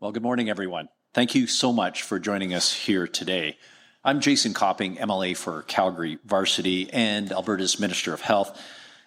[0.00, 0.88] Well, good morning, everyone.
[1.12, 3.58] Thank you so much for joining us here today.
[4.02, 8.58] I'm Jason Copping, MLA for Calgary Varsity and Alberta's Minister of Health,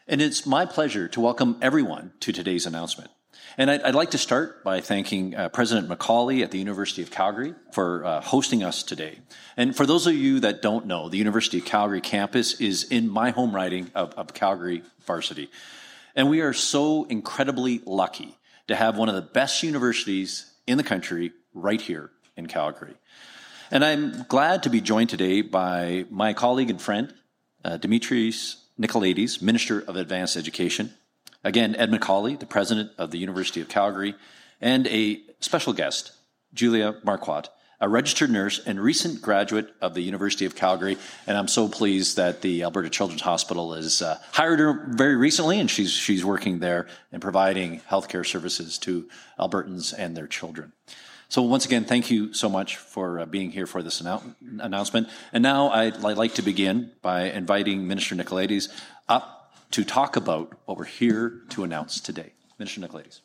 [0.08, 3.10] and it's my pleasure to welcome everyone to today's announcement.
[3.58, 7.10] And I'd, I'd like to start by thanking uh, President McCauley at the University of
[7.10, 9.18] Calgary for uh, hosting us today.
[9.58, 13.10] And for those of you that don't know, the University of Calgary campus is in
[13.10, 15.50] my home riding of, of Calgary Varsity.
[16.16, 18.38] And we are so incredibly lucky
[18.68, 22.96] to have one of the best universities in the country right here in Calgary.
[23.72, 27.14] And I'm glad to be joined today by my colleague and friend,
[27.66, 30.94] uh, Demetrios Nicolaides, Minister of Advanced Education.
[31.44, 34.16] Again, Ed McCauley, the President of the University of Calgary,
[34.62, 36.12] and a special guest,
[36.54, 37.48] Julia Marquardt,
[37.80, 40.98] a registered nurse and recent graduate of the University of Calgary.
[41.28, 45.60] And I'm so pleased that the Alberta Children's Hospital has uh, hired her very recently,
[45.60, 50.72] and she's, she's working there and providing healthcare services to Albertans and their children.
[51.30, 55.10] So once again, thank you so much for uh, being here for this annou- announcement.
[55.32, 58.70] And now I'd, I'd like to begin by inviting Minister Nicolaides
[59.10, 62.34] up to talk about what we're here to announce today.
[62.60, 63.23] Minister Nicolaides.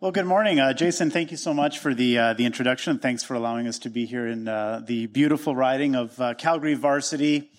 [0.00, 1.12] Well, good morning, uh, Jason.
[1.12, 2.98] Thank you so much for the uh, the introduction.
[2.98, 6.74] Thanks for allowing us to be here in uh, the beautiful riding of uh, Calgary
[6.74, 7.52] Varsity.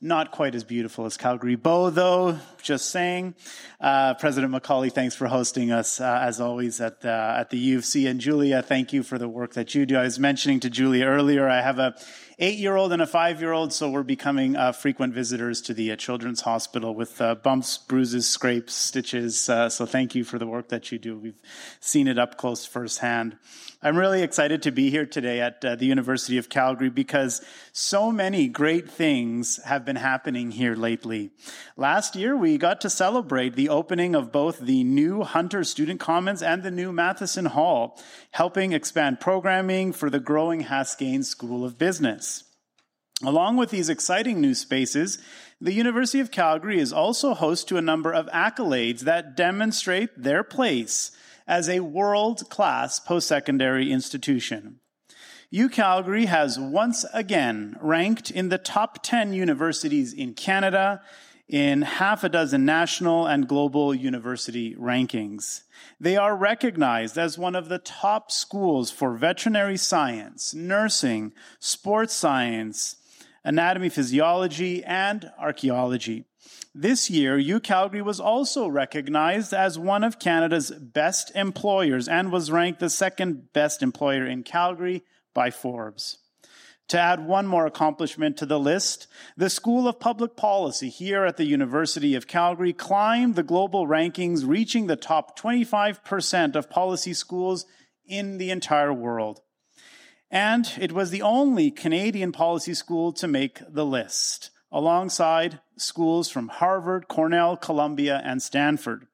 [0.00, 2.38] Not quite as beautiful as Calgary Bow, though.
[2.62, 3.34] Just saying.
[3.80, 7.78] Uh, President McCauley, thanks for hosting us uh, as always at the, at the U
[7.78, 8.06] of C.
[8.06, 9.96] And Julia, thank you for the work that you do.
[9.96, 11.94] I was mentioning to Julia earlier, I have a
[12.38, 15.74] eight year old and a five year old, so we're becoming uh, frequent visitors to
[15.74, 19.48] the uh, Children's Hospital with uh, bumps, bruises, scrapes, stitches.
[19.48, 21.16] Uh, so thank you for the work that you do.
[21.18, 21.40] We've
[21.80, 23.36] seen it up close firsthand.
[23.86, 28.10] I'm really excited to be here today at uh, the University of Calgary because so
[28.10, 31.32] many great things have been happening here lately.
[31.76, 36.42] Last year, we got to celebrate the opening of both the new Hunter Student Commons
[36.42, 42.23] and the new Mathison Hall, helping expand programming for the growing Haskayne School of Business.
[43.22, 45.18] Along with these exciting new spaces,
[45.60, 50.42] the University of Calgary is also host to a number of accolades that demonstrate their
[50.42, 51.12] place
[51.46, 54.80] as a world class post secondary institution.
[55.52, 61.00] UCalgary has once again ranked in the top 10 universities in Canada
[61.48, 65.62] in half a dozen national and global university rankings.
[66.00, 72.96] They are recognized as one of the top schools for veterinary science, nursing, sports science,
[73.44, 76.24] anatomy, physiology, and archaeology.
[76.74, 82.50] This year, U Calgary was also recognized as one of Canada's best employers and was
[82.50, 86.18] ranked the second best employer in Calgary by Forbes.
[86.88, 89.06] To add one more accomplishment to the list,
[89.36, 94.46] the School of Public Policy here at the University of Calgary climbed the global rankings,
[94.46, 97.64] reaching the top 25% of policy schools
[98.06, 99.40] in the entire world.
[100.34, 106.48] And it was the only Canadian policy school to make the list alongside schools from
[106.48, 109.06] Harvard, Cornell, Columbia, and Stanford.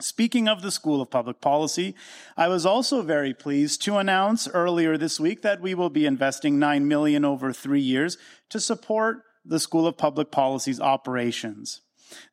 [0.00, 1.96] Speaking of the School of Public Policy,
[2.36, 6.60] I was also very pleased to announce earlier this week that we will be investing
[6.60, 8.16] 9 million over 3 years
[8.50, 11.80] to support the School of Public Policy's operations.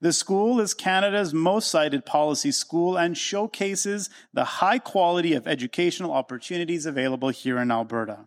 [0.02, 6.12] The school is Canada's most cited policy school and showcases the high quality of educational
[6.12, 8.26] opportunities available here in Alberta.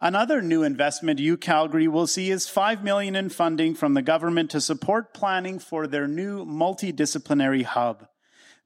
[0.00, 4.60] Another new investment UCalgary will see is 5 million in funding from the government to
[4.60, 8.06] support planning for their new multidisciplinary hub.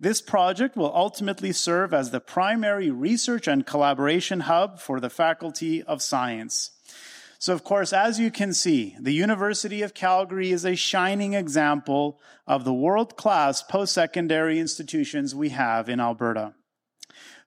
[0.01, 5.83] This project will ultimately serve as the primary research and collaboration hub for the Faculty
[5.83, 6.71] of Science.
[7.41, 12.21] So, of course, as you can see, the University of Calgary is a shining example
[12.47, 16.53] of the world class post secondary institutions we have in Alberta.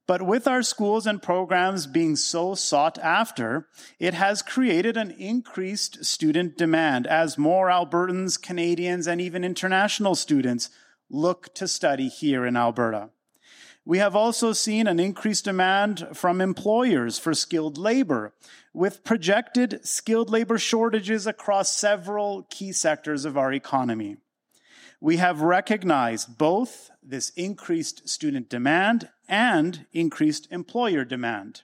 [0.08, 3.68] But with our schools and programs being so sought after,
[4.00, 10.72] it has created an increased student demand as more Albertans, Canadians, and even international students
[11.08, 13.12] look to study here in Alberta.
[13.86, 18.34] We have also seen an increased demand from employers for skilled labor,
[18.74, 24.18] with projected skilled labor shortages across several key sectors of our economy.
[25.02, 31.64] We have recognized both this increased student demand and increased employer demand.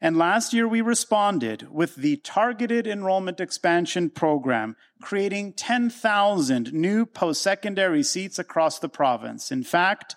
[0.00, 8.04] And last year we responded with the targeted enrollment expansion program, creating 10,000 new post-secondary
[8.04, 9.50] seats across the province.
[9.50, 10.14] In fact,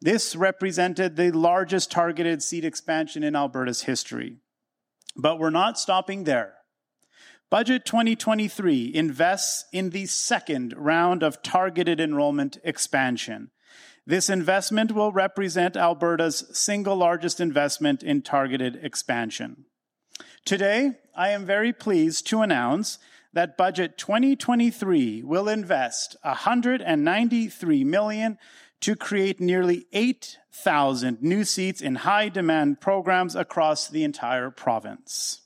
[0.00, 4.36] this represented the largest targeted seat expansion in Alberta's history.
[5.16, 6.54] But we're not stopping there.
[7.50, 13.50] Budget 2023 invests in the second round of targeted enrollment expansion.
[14.06, 19.64] This investment will represent Alberta's single largest investment in targeted expansion.
[20.44, 22.98] Today, I am very pleased to announce
[23.32, 28.38] that Budget 2023 will invest 193 million
[28.80, 35.42] to create nearly 8,000 new seats in high demand programs across the entire province.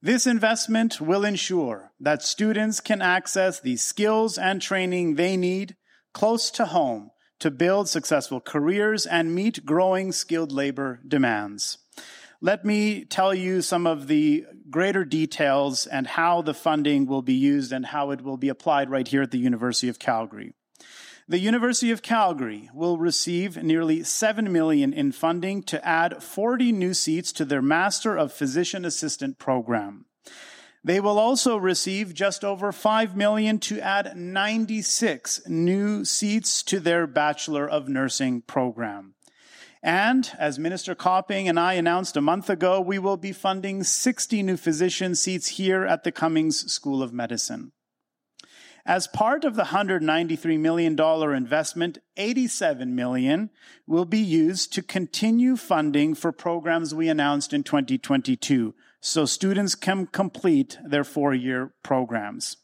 [0.00, 5.76] This investment will ensure that students can access the skills and training they need
[6.14, 11.78] close to home to build successful careers and meet growing skilled labor demands.
[12.40, 17.34] Let me tell you some of the greater details and how the funding will be
[17.34, 20.54] used and how it will be applied right here at the University of Calgary.
[21.26, 26.94] The University of Calgary will receive nearly 7 million in funding to add 40 new
[26.94, 30.06] seats to their Master of Physician Assistant program.
[30.84, 37.08] They will also receive just over 5 million to add 96 new seats to their
[37.08, 39.14] Bachelor of Nursing program.
[39.82, 44.42] And as Minister Copping and I announced a month ago, we will be funding 60
[44.42, 47.72] new physician seats here at the Cummings School of Medicine.
[48.84, 50.98] As part of the $193 million
[51.36, 53.50] investment, 87 million
[53.86, 60.06] will be used to continue funding for programs we announced in 2022 so students can
[60.06, 62.56] complete their four-year programs.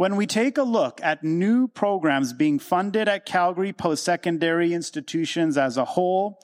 [0.00, 5.76] When we take a look at new programs being funded at Calgary post-secondary institutions as
[5.76, 6.42] a whole,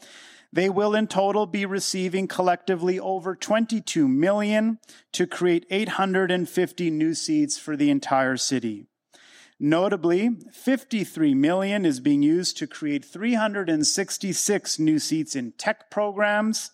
[0.53, 4.79] they will in total be receiving collectively over 22 million
[5.13, 8.89] to create 850 new seats for the entire city.
[9.59, 16.73] Notably, 53 million is being used to create 366 new seats in tech programs,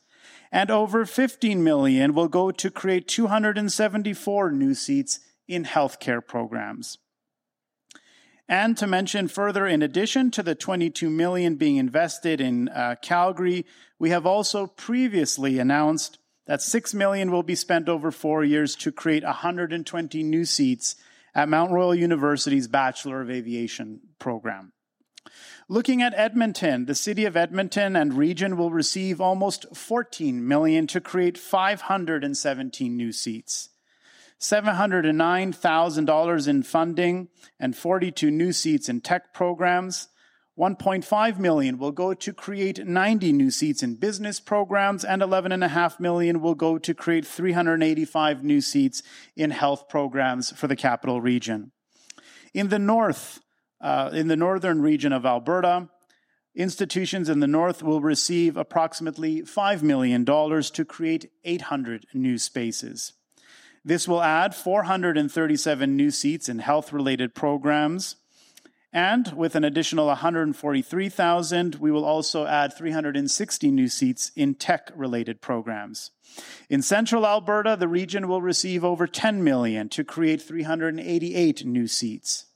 [0.50, 6.98] and over 15 million will go to create 274 new seats in healthcare programs.
[8.48, 13.64] And to mention further, in addition to the 22 million being invested in uh, Calgary,
[13.98, 18.92] we have also previously announced that 6 million will be spent over four years to
[18.92, 20.96] create 120 new seats
[21.34, 24.72] at Mount Royal University's Bachelor of Aviation program.
[25.68, 31.00] Looking at Edmonton, the city of Edmonton and region will receive almost 14 million to
[31.00, 33.70] create 517 new seats.
[34.42, 37.28] $709,000 in funding
[37.60, 40.08] and 42 new seats in tech programs.
[40.58, 46.40] 1.5 million will go to create 90 new seats in business programs and 11.5 million
[46.40, 49.04] will go to create 385 new seats
[49.36, 51.70] in health programs for the capital region.
[52.52, 53.40] In the north,
[53.80, 55.88] uh, in the northern region of Alberta,
[56.54, 63.12] institutions in the north will receive approximately $5 million to create 800 new spaces.
[63.84, 68.16] This will add 437 new seats in health related programs.
[68.92, 75.40] And with an additional 143,000, we will also add 360 new seats in tech related
[75.40, 76.10] programs.
[76.68, 82.46] In central Alberta, the region will receive over 10 million to create 388 new seats.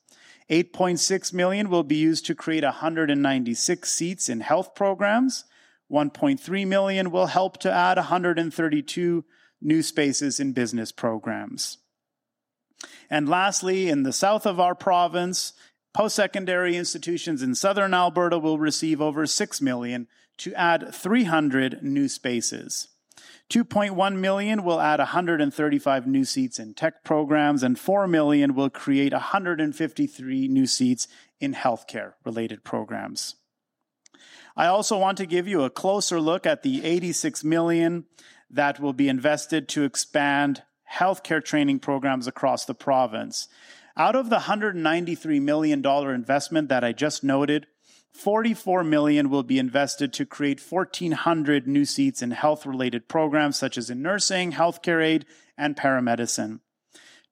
[0.50, 5.44] 8.6 million will be used to create 196 seats in health programs.
[5.90, 9.24] 1.3 million will help to add 132
[9.66, 11.78] new spaces in business programs.
[13.10, 15.52] And lastly, in the south of our province,
[15.92, 20.08] post-secondary institutions in southern Alberta will receive over 6 million
[20.38, 22.88] to add 300 new spaces.
[23.50, 29.12] 2.1 million will add 135 new seats in tech programs and 4 million will create
[29.12, 31.06] 153 new seats
[31.40, 33.36] in healthcare related programs.
[34.56, 38.04] I also want to give you a closer look at the 86 million
[38.56, 43.48] that will be invested to expand healthcare training programs across the province.
[43.96, 47.66] Out of the $193 million investment that I just noted,
[48.12, 53.76] 44 million will be invested to create 1400 new seats in health related programs such
[53.76, 56.60] as in nursing, healthcare aid, and paramedicine.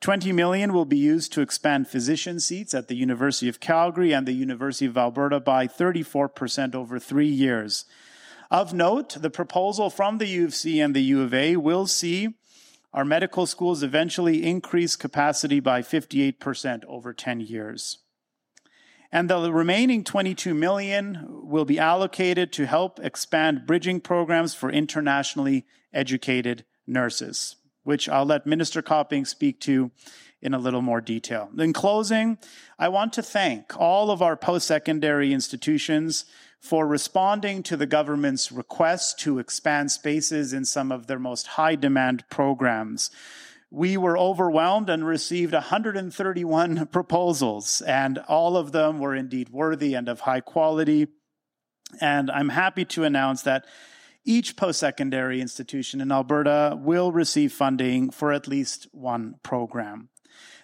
[0.01, 4.27] 20 million will be used to expand physician seats at the University of Calgary and
[4.27, 7.87] the University of Alberta by 34% over 3 years.
[8.51, 11.87] Of note, the proposal from the U of C and the U of A will
[11.87, 12.35] see
[12.93, 17.99] our medical schools eventually increase capacity by 58% over 10 years.
[19.11, 25.67] And the remaining 22 million will be allocated to help expand bridging programs for internationally
[25.93, 29.91] educated nurses, which I'll let Minister Copping speak to
[30.41, 31.49] in a little more detail.
[31.59, 32.39] In closing,
[32.79, 36.27] I want to thank all of our post-secondary institutions
[36.65, 41.75] for responding to the government's request to expand spaces in some of their most high
[41.75, 43.11] demand programs.
[43.71, 50.09] we were overwhelmed and received 131 proposals, and all of them were indeed worthy and
[50.09, 51.09] of high quality.
[52.01, 53.67] And I'm happy to announce that
[54.25, 60.09] each post secondary institution in Alberta will receive funding for at least one program.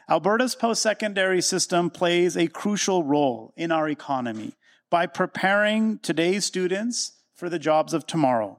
[0.09, 4.54] Alberta's post secondary system plays a crucial role in our economy
[4.91, 8.59] by preparing today's students for the jobs of tomorrow.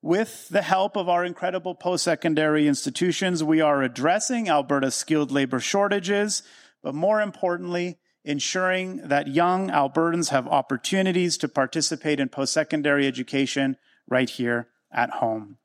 [0.00, 5.60] With the help of our incredible post secondary institutions, we are addressing Alberta's skilled labor
[5.60, 6.42] shortages,
[6.82, 13.76] but more importantly, ensuring that young Albertans have opportunities to participate in post secondary education
[14.08, 15.58] right here at home.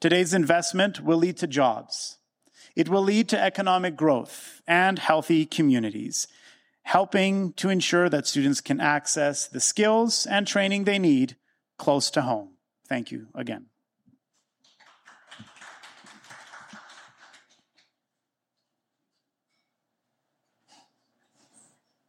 [0.00, 2.18] Today's investment will lead to jobs.
[2.74, 6.26] It will lead to economic growth and healthy communities,
[6.82, 11.36] helping to ensure that students can access the skills and training they need
[11.78, 12.56] close to home.
[12.88, 13.66] Thank you again.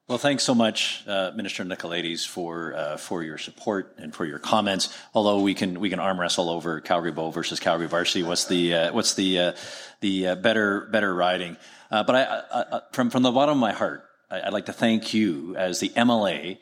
[0.05, 4.37] Well, thanks so much, uh, Minister Nicolaides, for uh, for your support and for your
[4.37, 4.95] comments.
[5.13, 8.73] Although we can we can arm wrestle over Calgary Bow versus Calgary Varsity, what's the
[8.75, 9.53] uh, what's the uh,
[10.01, 11.55] the uh, better better riding?
[11.89, 14.03] Uh, but I, I, from from the bottom of my heart,
[14.33, 16.57] I, would like to thank you as the MLA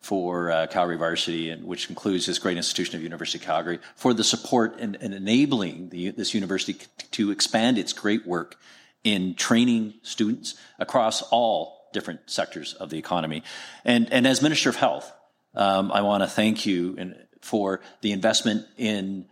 [0.00, 4.12] for uh, Calgary Varsity, and which includes this great institution of University of Calgary, for
[4.12, 8.56] the support and, and enabling the, this university to expand its great work
[9.04, 13.44] in training students across all different sectors of the economy.
[13.84, 15.12] And, and as Minister of Health,
[15.54, 19.26] um, I want to thank you in, for the investment in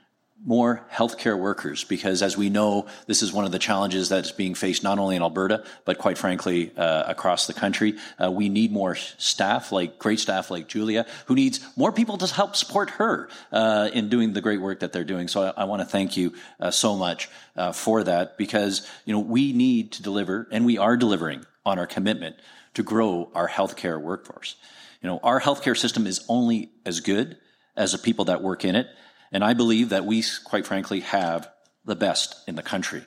[0.44, 4.54] more healthcare workers because, as we know, this is one of the challenges that's being
[4.54, 7.96] faced not only in Alberta but, quite frankly, uh, across the country.
[8.22, 12.26] Uh, we need more staff, like great staff like Julia, who needs more people to
[12.32, 15.28] help support her uh, in doing the great work that they're doing.
[15.28, 19.12] So, I, I want to thank you uh, so much uh, for that because you
[19.12, 22.36] know we need to deliver, and we are delivering on our commitment
[22.74, 24.56] to grow our healthcare workforce.
[25.02, 27.36] You know, our healthcare system is only as good
[27.76, 28.86] as the people that work in it.
[29.32, 31.48] And I believe that we, quite frankly, have
[31.84, 33.04] the best in the country.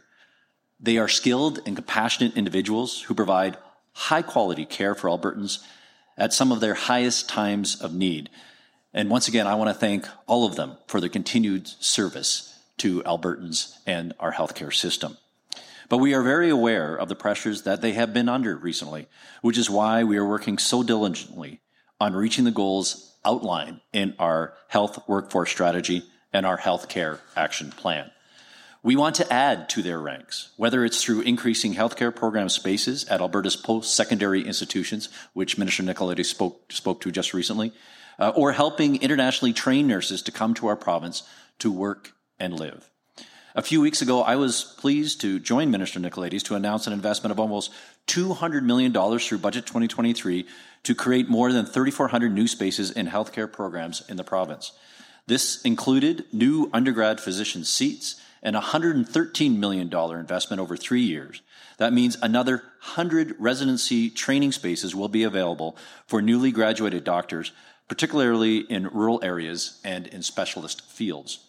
[0.79, 3.57] They are skilled and compassionate individuals who provide
[3.93, 5.59] high quality care for Albertans
[6.17, 8.29] at some of their highest times of need.
[8.93, 13.01] And once again, I want to thank all of them for their continued service to
[13.03, 15.17] Albertans and our healthcare system.
[15.89, 19.07] But we are very aware of the pressures that they have been under recently,
[19.41, 21.61] which is why we are working so diligently
[21.99, 26.03] on reaching the goals outlined in our health workforce strategy
[26.33, 28.11] and our healthcare action plan.
[28.81, 33.21] We want to add to their ranks, whether it's through increasing healthcare program spaces at
[33.21, 37.71] Alberta's post-secondary institutions, which Minister Nicolaides spoke, spoke to just recently,
[38.19, 41.23] uh, or helping internationally trained nurses to come to our province
[41.59, 42.89] to work and live.
[43.55, 47.31] A few weeks ago, I was pleased to join Minister Nicolaides to announce an investment
[47.31, 47.71] of almost
[48.07, 50.45] $200 million through Budget 2023
[50.83, 54.73] to create more than 3,400 new spaces in healthcare programs in the province.
[55.25, 61.41] This included new undergrad physician seats and a $113 million investment over three years.
[61.77, 67.53] That means another 100 residency training spaces will be available for newly graduated doctors,
[67.87, 71.39] particularly in rural areas and in specialist fields.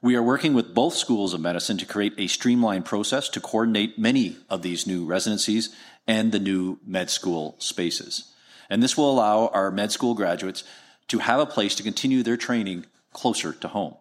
[0.00, 3.98] We are working with both schools of medicine to create a streamlined process to coordinate
[3.98, 8.32] many of these new residencies and the new med school spaces.
[8.70, 10.64] And this will allow our med school graduates
[11.08, 13.94] to have a place to continue their training closer to home.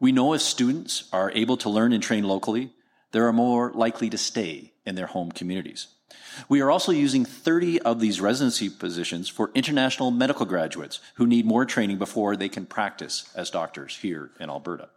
[0.00, 2.72] We know if students are able to learn and train locally,
[3.12, 5.88] they are more likely to stay in their home communities.
[6.48, 11.46] We are also using 30 of these residency positions for international medical graduates who need
[11.46, 14.88] more training before they can practice as doctors here in Alberta.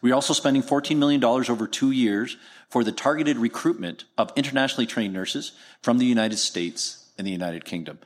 [0.00, 2.36] We're also spending $14 million over two years
[2.68, 5.52] for the targeted recruitment of internationally trained nurses
[5.82, 7.98] from the United States and the United Kingdom.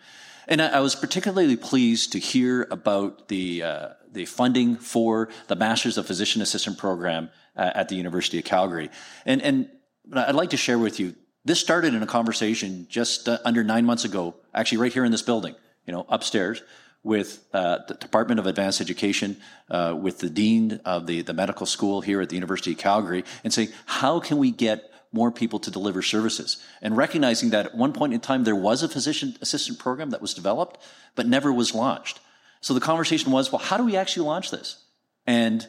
[0.49, 5.99] And I, was particularly pleased to hear about the, uh, the funding for the Masters
[5.99, 8.91] of Physician Assistant program uh, at the University of Calgary.
[9.25, 9.69] And, and
[10.13, 13.85] I'd like to share with you, this started in a conversation just uh, under nine
[13.85, 16.63] months ago, actually right here in this building, you know, upstairs,
[17.03, 19.37] with uh, the Department of Advanced Education,
[19.71, 23.25] uh, with the dean of the, the medical school here at the University of Calgary,
[23.45, 26.57] and say, how can we get more people to deliver services?
[26.83, 30.21] And recognizing that at one point in time there was a physician assistant program that
[30.21, 30.79] was developed,
[31.15, 32.21] but never was launched.
[32.61, 34.85] So the conversation was, well, how do we actually launch this?
[35.27, 35.67] And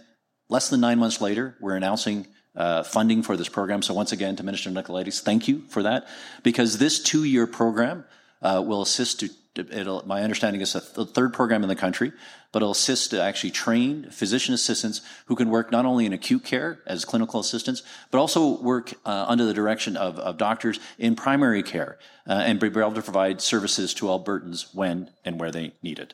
[0.50, 3.82] less than nine months later, we're announcing uh, funding for this program.
[3.82, 6.08] So once again, to Minister Nicolaides, thank you for that,
[6.44, 8.06] because this two-year program
[8.42, 12.12] uh, will assist to It'll, my understanding is the third program in the country,
[12.52, 16.44] but it'll assist to actually train physician assistants who can work not only in acute
[16.44, 21.16] care as clinical assistants, but also work uh, under the direction of, of, doctors in
[21.16, 21.98] primary care
[22.28, 26.14] uh, and be able to provide services to Albertans when and where they need it.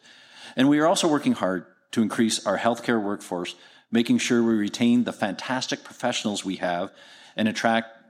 [0.56, 3.56] And we are also working hard to increase our healthcare workforce,
[3.92, 6.92] making sure we retain the fantastic professionals we have
[7.36, 8.03] and attract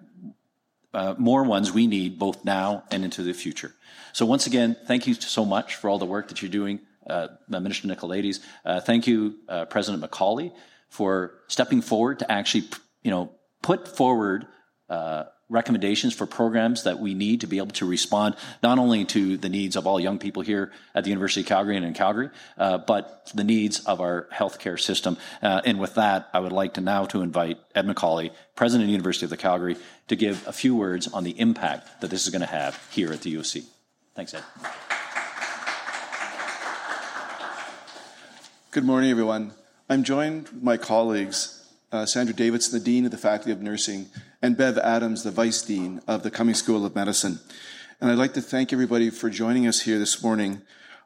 [0.93, 3.73] uh, more ones we need both now and into the future.
[4.13, 7.29] So once again, thank you so much for all the work that you're doing, uh,
[7.49, 8.39] Minister Nicolaides.
[8.63, 10.53] Uh, thank you, uh, President McCauley,
[10.89, 12.65] for stepping forward to actually,
[13.01, 13.31] you know,
[13.61, 14.45] put forward
[14.89, 15.23] uh,
[15.53, 19.49] recommendations for programs that we need to be able to respond not only to the
[19.49, 22.79] needs of all young people here at the University of Calgary and in Calgary, uh,
[22.79, 25.15] but the needs of our healthcare system.
[25.43, 28.87] Uh, and with that, I would like to now to invite Ed McCauley, President of
[28.87, 32.25] the University of the Calgary, to give a few words on the impact that this
[32.25, 33.63] is going to have here at the U of C.
[34.15, 34.43] Thanks, Ed.
[38.71, 39.51] Good morning, everyone.
[39.87, 44.07] I'm joined with my colleagues uh, Sandra Davidson, the Dean of the Faculty of Nursing,
[44.43, 47.39] and Bev Adams, the Vice Dean of the Cummings School of Medicine.
[48.01, 50.61] And I'd like to thank everybody for joining us here this morning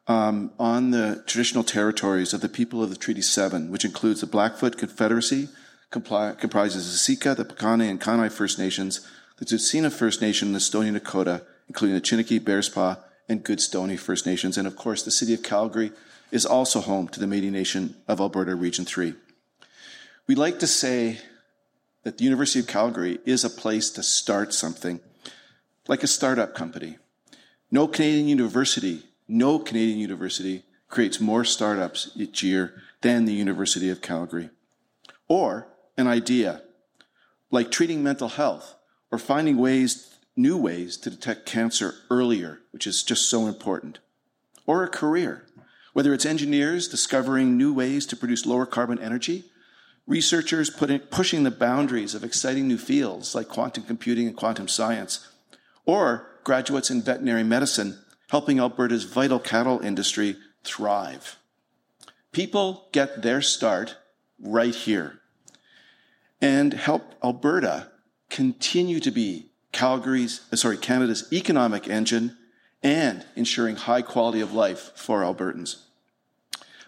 [0.08, 4.26] um, on the traditional territories of the people of the Treaty 7, which includes the
[4.26, 5.50] Blackfoot Confederacy,
[5.92, 10.56] compli- comprises the Siksika, the Piikani, and Kainai First Nations, the Tsuut'ina First Nation, and
[10.56, 12.98] the Stoney Nakoda, including the Chiniki, Bearspaw,
[13.30, 14.58] and Good Goodstoney First Nations.
[14.58, 15.92] And of course, the city of Calgary
[16.32, 19.14] is also home to the Métis Nation of Alberta Region 3.
[20.26, 21.20] We'd like to say
[22.08, 25.02] that the University of Calgary is a place to start something,
[25.90, 26.98] like a startup company.
[27.70, 34.02] No Canadian university, no Canadian university creates more startups each year than the University of
[34.02, 34.50] Calgary.
[35.28, 36.62] Or an idea,
[37.52, 38.76] like treating mental health
[39.12, 44.00] or finding ways, new ways to detect cancer earlier, which is just so important.
[44.66, 45.46] Or a career,
[45.92, 49.44] whether it's engineers discovering new ways to produce lower carbon energy
[50.08, 55.28] researchers pushing the boundaries of exciting new fields like quantum computing and quantum science,
[55.86, 58.00] or graduates in veterinary medicine
[58.30, 61.38] helping Alberta's vital cattle industry thrive.
[62.32, 63.98] People get their start
[64.40, 65.20] right here
[66.42, 67.92] and help Alberta
[68.30, 72.38] continue to be Calgary's, uh, sorry, Canada's economic engine
[72.84, 75.84] and ensuring high quality of life for Albertans.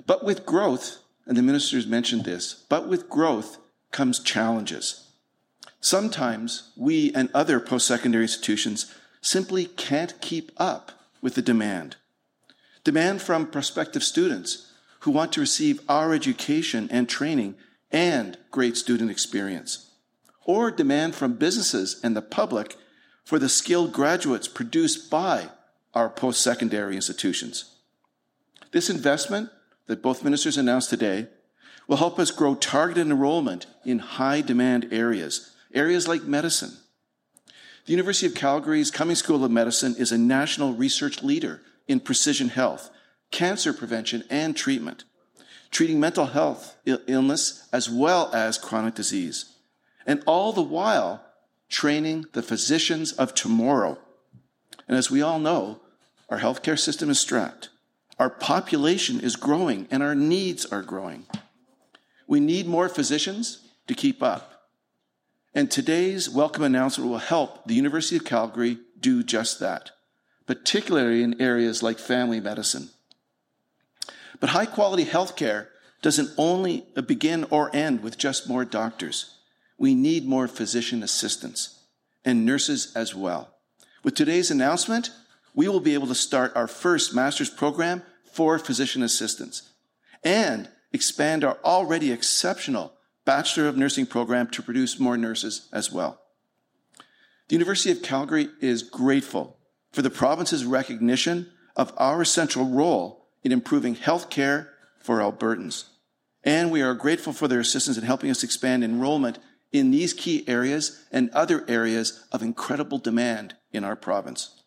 [0.05, 0.97] But with growth,
[1.29, 3.59] and the ministers mentioned this, but with growth
[3.91, 5.11] comes challenges.
[5.79, 11.97] Sometimes we and other post secondary institutions simply can't keep up with the demand.
[12.83, 17.53] Demand from prospective students who want to receive our education and training
[17.91, 19.91] and great student experience.
[20.45, 22.75] Or demand from businesses and the public
[23.23, 25.49] for the skilled graduates produced by
[25.93, 27.75] our post secondary institutions.
[28.71, 29.51] This investment
[29.89, 31.25] that both ministers announced today
[31.88, 36.78] will help us grow targeted enrollment in high demand areas, areas like medicine.
[37.86, 42.49] The University of Calgary's Cummings School of Medicine is a national research leader in precision
[42.49, 42.91] health,
[43.32, 45.06] cancer prevention, and treatment,
[45.71, 49.56] treating mental health illness as well as chronic disease,
[50.06, 51.25] and all the while
[51.67, 53.97] training the physicians of tomorrow.
[54.88, 55.80] And as we all know,
[56.30, 57.69] our healthcare system is strapped.
[58.19, 61.25] Our population is growing and our needs are growing.
[62.27, 64.67] We need more physicians to keep up.
[65.55, 69.91] And today's welcome announcement will help the University of Calgary do just that,
[70.45, 72.89] particularly in areas like family medicine.
[74.41, 75.67] But high quality healthcare
[76.01, 79.38] doesn't only begin or end with just more doctors.
[79.77, 81.86] We need more physician assistants
[82.25, 83.55] and nurses as well.
[84.03, 85.10] With today's announcement,
[85.55, 88.03] we will be able to start our first master's program
[88.39, 89.73] for physician assistants
[90.23, 92.93] and expand our already exceptional
[93.25, 96.21] Bachelor of Nursing program to produce more nurses as well.
[97.49, 99.58] The University of Calgary is grateful
[99.91, 104.69] for the province's recognition of our essential role in improving health care
[105.02, 105.89] for Albertans.
[106.41, 109.38] And we are grateful for their assistance in helping us expand enrollment
[109.73, 114.63] in these key areas and other areas of incredible demand in our province.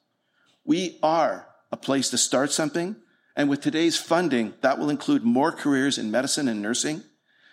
[0.62, 2.96] We are a place to start something
[3.34, 7.02] and with today's funding, that will include more careers in medicine and nursing.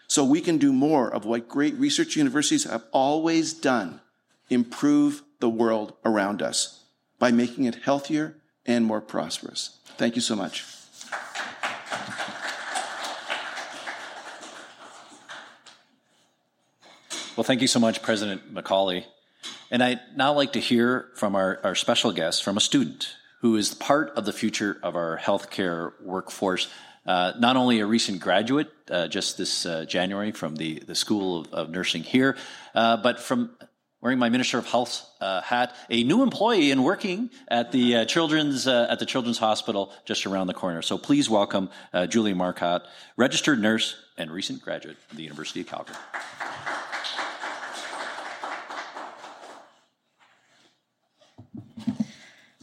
[0.07, 4.01] So we can do more of what great research universities have always done
[4.49, 6.83] improve the world around us
[7.19, 9.79] by making it healthier and more prosperous.
[9.97, 10.65] Thank you so much.
[17.35, 19.05] Well, thank you so much, President McCauley.
[19.71, 23.55] And I'd now like to hear from our, our special guest from a student who
[23.55, 26.69] is part of the future of our healthcare workforce.
[27.05, 31.41] Uh, not only a recent graduate uh, just this uh, January from the, the School
[31.41, 32.35] of, of Nursing here,
[32.75, 33.51] uh, but from
[34.01, 38.05] wearing my Minister of Health uh, hat, a new employee and working at the uh,
[38.05, 40.81] children's at the Children's Hospital just around the corner.
[40.81, 41.69] So please welcome
[42.09, 42.83] Julia Marcotte,
[43.17, 45.95] registered nurse and recent graduate of the University of Calgary.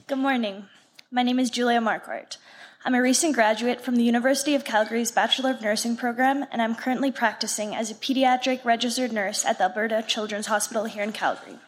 [0.09, 0.67] Good morning.
[1.11, 2.37] My name is Julia Marquardt.
[2.85, 6.77] I'm a recent graduate from the University of Calgary's Bachelor of Nursing program, and I'm
[6.77, 11.59] currently practicing as a pediatric registered nurse at the Alberta Children's Hospital here in Calgary.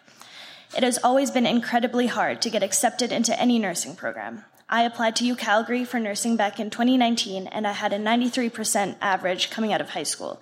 [0.77, 4.45] It has always been incredibly hard to get accepted into any nursing program.
[4.69, 9.51] I applied to UCalgary for nursing back in 2019, and I had a 93% average
[9.51, 10.41] coming out of high school.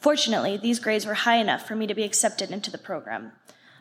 [0.00, 3.32] Fortunately, these grades were high enough for me to be accepted into the program.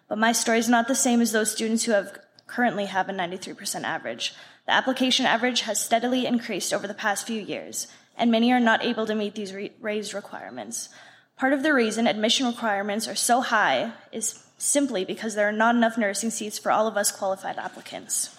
[0.07, 3.13] But my story is not the same as those students who have currently have a
[3.13, 4.33] 93% average.
[4.65, 8.83] The application average has steadily increased over the past few years, and many are not
[8.83, 10.89] able to meet these re- raised requirements.
[11.37, 15.75] Part of the reason admission requirements are so high is simply because there are not
[15.75, 18.35] enough nursing seats for all of us qualified applicants.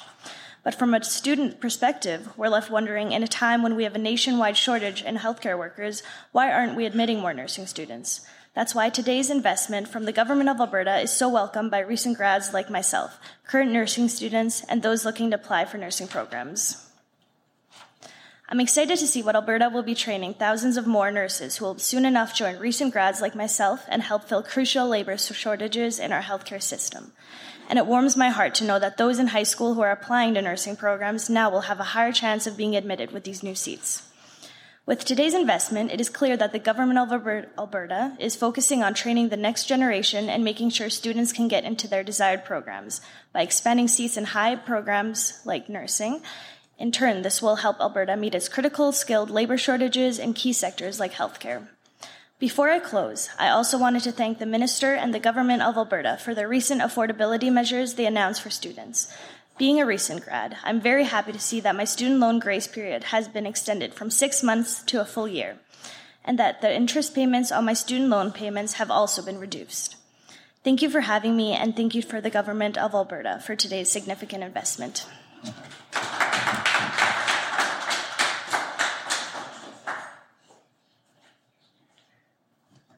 [0.64, 3.98] But from a student perspective, we're left wondering in a time when we have a
[3.98, 8.26] nationwide shortage in healthcare workers, why aren't we admitting more nursing students?
[8.58, 12.52] That's why today's investment from the government of Alberta is so welcomed by recent grads
[12.52, 16.84] like myself, current nursing students, and those looking to apply for nursing programs.
[18.48, 21.78] I'm excited to see what Alberta will be training thousands of more nurses who will
[21.78, 26.22] soon enough join recent grads like myself and help fill crucial labor shortages in our
[26.22, 27.12] healthcare system.
[27.68, 30.34] And it warms my heart to know that those in high school who are applying
[30.34, 33.54] to nursing programs now will have a higher chance of being admitted with these new
[33.54, 34.07] seats.
[34.88, 39.28] With today's investment, it is clear that the government of Alberta is focusing on training
[39.28, 43.02] the next generation and making sure students can get into their desired programs
[43.34, 46.22] by expanding seats in high programs like nursing.
[46.78, 50.98] In turn, this will help Alberta meet its critical skilled labor shortages in key sectors
[50.98, 51.68] like healthcare.
[52.38, 56.16] Before I close, I also wanted to thank the Minister and the Government of Alberta
[56.16, 59.14] for the recent affordability measures they announced for students.
[59.58, 63.04] Being a recent grad, I'm very happy to see that my student loan grace period
[63.04, 65.58] has been extended from six months to a full year,
[66.24, 69.96] and that the interest payments on my student loan payments have also been reduced.
[70.62, 73.90] Thank you for having me, and thank you for the government of Alberta for today's
[73.90, 75.04] significant investment.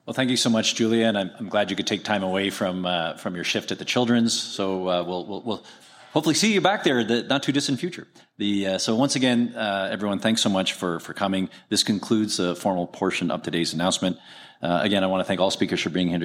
[0.05, 2.51] Well, thank you so much, Julia, and I'm, I'm glad you could take time away
[2.51, 4.39] from uh, from your shift at the Children's.
[4.39, 5.65] So uh, we'll, we'll, we'll
[6.13, 8.07] hopefully see you back there the not too distant future.
[8.39, 11.49] The, uh, so once again, uh, everyone, thanks so much for, for coming.
[11.69, 14.19] This concludes the formal portion of today's announcement.
[14.63, 16.19] Uh, again, I want to thank all speakers for being here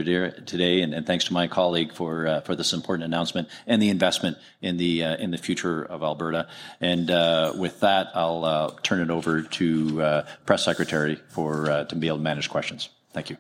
[0.45, 3.89] today, and, and thanks to my colleague for uh, for this important announcement and the
[3.89, 6.50] investment in the uh, in the future of Alberta.
[6.82, 12.17] And uh, with that, I'll turn it over to press secretary for to be able
[12.17, 12.89] to manage questions.
[13.13, 13.38] Thank you.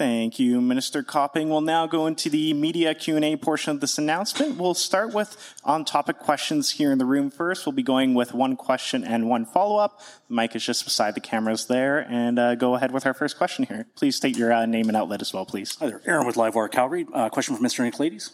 [0.00, 1.50] Thank you, Minister Copping.
[1.50, 4.56] We'll now go into the media Q&A portion of this announcement.
[4.56, 7.66] We'll start with on-topic questions here in the room first.
[7.66, 10.00] We'll be going with one question and one follow-up.
[10.28, 13.36] The mic is just beside the cameras there, and uh, go ahead with our first
[13.36, 13.88] question here.
[13.94, 15.76] Please state your uh, name and outlet as well, please.
[15.80, 17.06] Hi there, Aaron with Livewire Calgary.
[17.12, 17.86] Uh, question for Mr.
[17.86, 18.30] Nicolaides.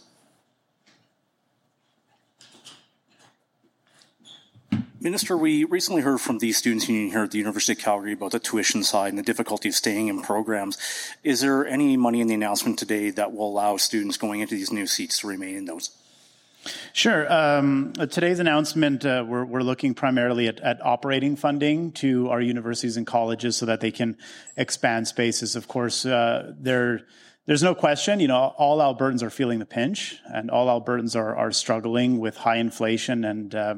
[5.07, 8.33] Minister, we recently heard from the Students Union here at the University of Calgary about
[8.33, 10.77] the tuition side and the difficulty of staying in programs.
[11.23, 14.73] Is there any money in the announcement today that will allow students going into these
[14.73, 15.93] new seats to remain in those?
[16.93, 17.33] Sure.
[17.33, 22.97] Um, today's announcement, uh, we're, we're, looking primarily at, at, operating funding to our universities
[22.97, 24.19] and colleges so that they can
[24.57, 25.55] expand spaces.
[25.55, 27.03] Of course, uh, they're
[27.47, 31.35] there's no question, you know, all Albertans are feeling the pinch, and all Albertans are,
[31.37, 33.75] are struggling with high inflation and uh,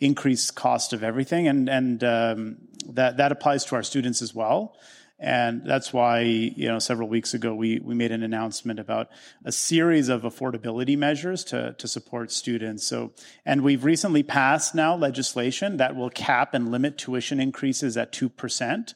[0.00, 2.56] increased cost of everything, and and um,
[2.88, 4.76] that that applies to our students as well.
[5.20, 9.08] And that's why, you know, several weeks ago we we made an announcement about
[9.44, 12.84] a series of affordability measures to to support students.
[12.84, 13.12] So,
[13.46, 18.28] and we've recently passed now legislation that will cap and limit tuition increases at two
[18.28, 18.94] percent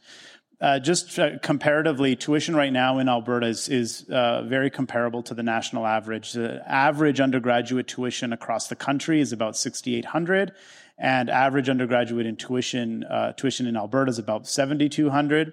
[0.61, 5.35] uh, just uh, comparatively, tuition right now in Alberta is, is uh, very comparable to
[5.35, 6.33] the national average.
[6.33, 10.53] The average undergraduate tuition across the country is about 6,800,
[10.99, 15.53] and average undergraduate in tuition uh, tuition in Alberta is about 7,200.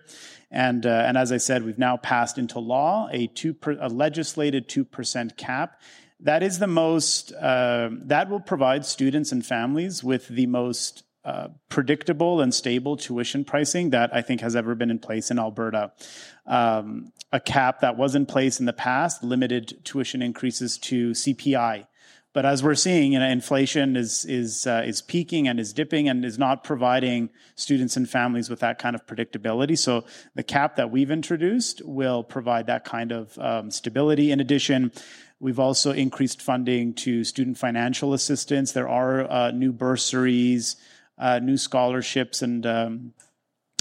[0.50, 3.90] And uh, and as I said, we've now passed into law a two per, a
[3.90, 5.82] legislated two percent cap.
[6.20, 11.50] That is the most uh, that will provide students and families with the most uh,
[11.70, 15.92] predictable and stable tuition pricing that I think has ever been in place in Alberta.
[16.46, 21.88] Um, a cap that was in place in the past limited tuition increases to CPI
[22.36, 26.10] but as we're seeing, you know, inflation is is uh, is peaking and is dipping
[26.10, 29.78] and is not providing students and families with that kind of predictability.
[29.78, 30.04] So
[30.36, 34.32] the cap that we've introduced will provide that kind of um, stability.
[34.32, 34.92] In addition,
[35.38, 38.72] We've also increased funding to student financial assistance.
[38.72, 40.78] There are uh, new bursaries,
[41.18, 43.14] uh, new scholarships, and um,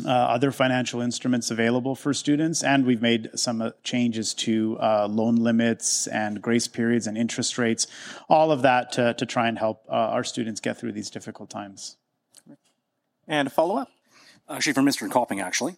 [0.04, 2.62] uh, other financial instruments available for students.
[2.62, 7.58] And we've made some uh, changes to uh, loan limits and grace periods and interest
[7.58, 7.86] rates,
[8.28, 11.50] all of that to, to try and help uh, our students get through these difficult
[11.50, 11.96] times.
[13.26, 13.88] And a follow up?
[14.48, 15.10] Actually, from Mr.
[15.10, 15.76] Copping, actually.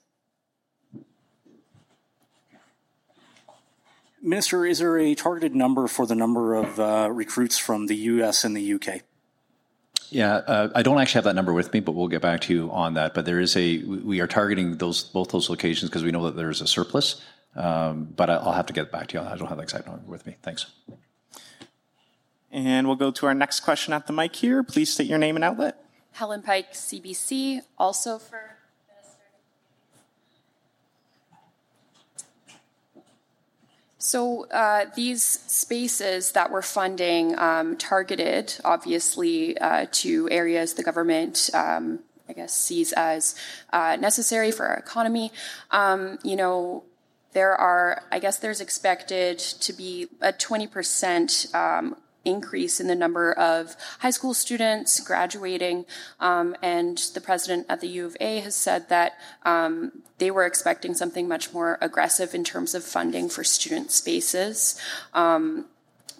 [4.20, 8.42] Minister, is there a targeted number for the number of uh, recruits from the US
[8.42, 9.02] and the UK?
[10.10, 12.54] Yeah, uh, I don't actually have that number with me, but we'll get back to
[12.54, 13.14] you on that.
[13.14, 16.36] But there is a we are targeting those both those locations because we know that
[16.36, 17.20] there is a surplus.
[17.54, 19.24] Um, but I'll have to get back to you.
[19.24, 20.36] I don't have the exact number with me.
[20.42, 20.66] Thanks.
[22.52, 24.62] And we'll go to our next question at the mic here.
[24.62, 25.82] Please state your name and outlet.
[26.12, 28.55] Helen Pike, CBC, also for
[34.06, 41.50] So uh, these spaces that we're funding um, targeted, obviously, uh, to areas the government.
[41.52, 43.34] Um, I guess sees as
[43.72, 45.32] uh, necessary for our economy.
[45.72, 46.84] Um, you know,
[47.32, 53.32] there are, I guess, there's expected to be a 20% um, increase in the number
[53.32, 55.86] of high school students graduating.
[56.20, 59.12] Um, and the president at the U of A has said that
[59.44, 64.80] um, they were expecting something much more aggressive in terms of funding for student spaces.
[65.14, 65.66] Um,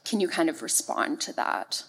[0.05, 1.83] can you kind of respond to that?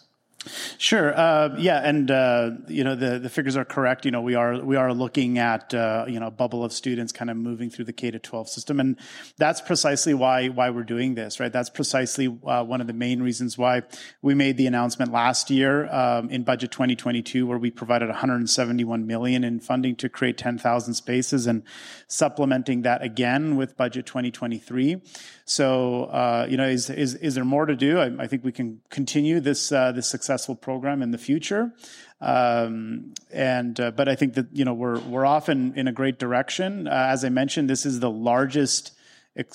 [0.78, 1.18] Sure.
[1.18, 4.06] Uh, yeah, and uh, you know the the figures are correct.
[4.06, 7.12] You know we are we are looking at uh, you know a bubble of students
[7.12, 8.98] kind of moving through the K to 12 system, and
[9.38, 11.52] that's precisely why why we're doing this, right?
[11.52, 13.84] That's precisely uh, one of the main reasons why
[14.22, 19.44] we made the announcement last year um, in budget 2022, where we provided 171 million
[19.44, 21.64] in funding to create 10,000 spaces, and
[22.08, 25.02] supplementing that again with budget 2023.
[25.46, 28.00] So uh, you know, is is is there more to do?
[28.00, 30.08] I, I think we can continue this uh, this
[30.38, 31.74] successful program in the future.
[32.22, 36.20] Um, and uh, but I think that you know we're we're often in a great
[36.20, 36.88] direction.
[36.88, 38.94] Uh, as I mentioned, this is the largest.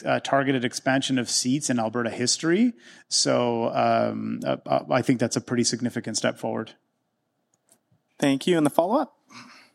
[0.07, 2.73] Uh, targeted expansion of seats in Alberta history.
[3.09, 6.75] So um, uh, uh, I think that's a pretty significant step forward.
[8.17, 8.57] Thank you.
[8.57, 9.17] And the follow up?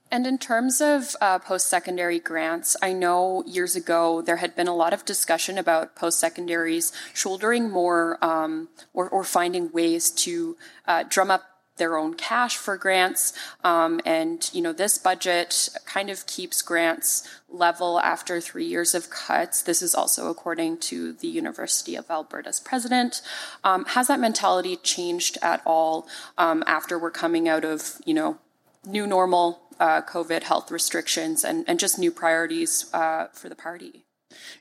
[0.09, 4.67] And in terms of uh, post secondary grants, I know years ago there had been
[4.67, 10.55] a lot of discussion about post secondaries shouldering more um, or, or, finding ways to
[10.87, 11.43] uh, drum up
[11.75, 13.33] their own cash for grants.
[13.63, 19.09] Um, and, you know, this budget kind of keeps grants level after three years of
[19.09, 19.61] cuts.
[19.61, 23.21] This is also according to the University of Alberta's president.
[23.63, 28.39] Um, has that mentality changed at all um, after we're coming out of, you know,
[28.85, 34.07] new normal uh, COVID health restrictions and, and just new priorities uh, for the party?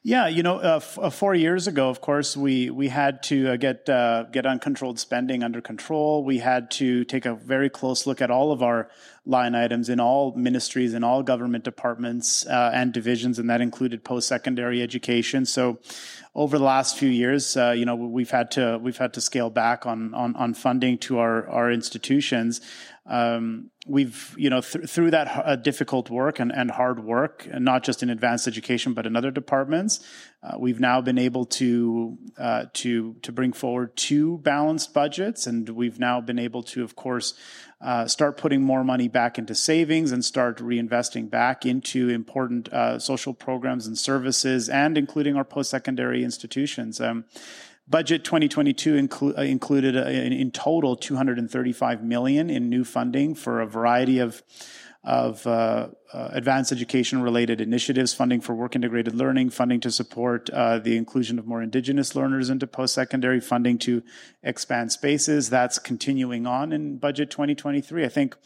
[0.03, 3.51] Yeah, you know, uh, f- uh, four years ago, of course, we we had to
[3.51, 6.23] uh, get uh, get uncontrolled spending under control.
[6.25, 8.89] We had to take a very close look at all of our
[9.25, 14.05] line items in all ministries in all government departments uh, and divisions, and that included
[14.05, 15.45] post secondary education.
[15.45, 15.79] So,
[16.35, 19.87] over the last few years, you know, we've had to we've had to scale back
[19.87, 22.61] on on, on funding to our our institutions
[23.09, 27.65] um, we've you know th- through that uh, difficult work and, and hard work and
[27.65, 30.01] not just in advanced education but in other departments
[30.43, 35.69] uh, we've now been able to uh, to to bring forward two balanced budgets and
[35.69, 37.35] we've now been able to of course
[37.81, 42.99] uh, start putting more money back into savings and start reinvesting back into important uh,
[42.99, 47.01] social programs and services and including our post-secondary institutions.
[47.01, 47.27] Um,
[47.89, 53.61] Budget 2022 inclu- uh, included uh, in, in, total 235 million in new funding for
[53.61, 54.43] a variety of
[55.07, 60.51] of uh, uh, advanced education related initiatives, funding for work integrated learning, funding to support
[60.51, 64.03] uh, the inclusion of more Indigenous learners into post secondary, funding to
[64.43, 65.49] expand spaces.
[65.49, 68.05] That's continuing on in budget 2023.
[68.05, 68.37] I think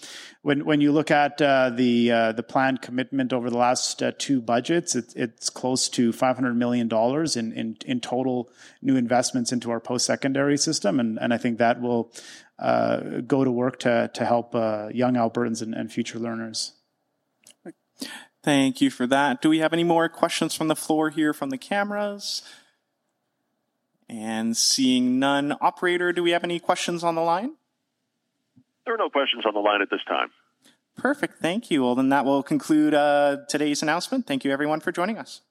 [0.43, 4.13] when when you look at uh, the uh, the planned commitment over the last uh,
[4.19, 8.51] two budgets, it, it's close to 500 million dollars in, in in total
[8.83, 12.13] new investments into our post secondary system, and and I think that will
[12.61, 16.73] uh, go to work to to help uh, young Albertans and, and future learners.
[18.43, 19.43] Thank you for that.
[19.43, 22.43] Do we have any more questions from the floor here from the cameras?
[24.09, 27.53] And seeing none, operator, do we have any questions on the line?
[28.85, 30.31] There are no questions on the line at this time.
[30.97, 31.39] Perfect.
[31.41, 31.83] Thank you.
[31.83, 34.27] Well, then that will conclude uh, today's announcement.
[34.27, 35.43] Thank you, everyone, for joining us.